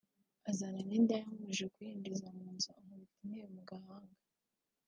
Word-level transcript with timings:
azana 0.49 0.79
n’indaya 0.87 1.23
mubujije 1.29 1.65
kuyinjiza 1.73 2.27
mu 2.37 2.45
nzu 2.55 2.69
ankubita 2.77 3.17
intebe 3.23 3.47
mu 3.55 3.61
gahanga 3.69 4.17